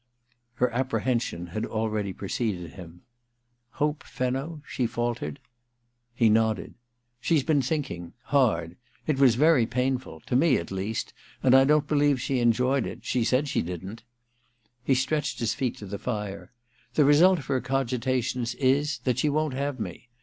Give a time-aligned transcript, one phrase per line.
[0.55, 3.03] Her apprehension had already preceded him.
[3.37, 5.39] * Hope Fenno—?' she faltered.
[6.15, 6.73] He nodded.
[6.99, 8.77] * She's been thinking— ^hard.
[9.05, 13.05] It was very panful— to me at least; and I don't believe she enjoyed it:
[13.05, 14.01] she said she didn't.'
[14.83, 16.51] He stretched his feet to the fire.
[16.95, 20.09] *The result of her cogitations is that she won't have me.